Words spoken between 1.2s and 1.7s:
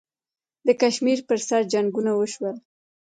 پر سر